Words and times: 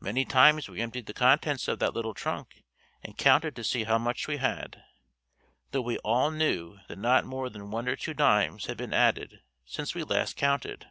Many 0.00 0.26
times 0.26 0.68
we 0.68 0.82
emptied 0.82 1.06
the 1.06 1.14
contents 1.14 1.66
of 1.66 1.78
that 1.78 1.94
little 1.94 2.12
trunk 2.12 2.62
and 3.02 3.16
counted 3.16 3.56
to 3.56 3.64
see 3.64 3.84
how 3.84 3.96
much 3.96 4.28
we 4.28 4.36
had, 4.36 4.84
though 5.70 5.80
we 5.80 5.96
all 6.00 6.30
knew 6.30 6.80
that 6.88 6.98
not 6.98 7.24
more 7.24 7.48
than 7.48 7.70
one 7.70 7.88
or 7.88 7.96
two 7.96 8.12
dimes 8.12 8.66
had 8.66 8.76
been 8.76 8.92
added 8.92 9.40
since 9.64 9.94
we 9.94 10.04
last 10.04 10.36
counted. 10.36 10.90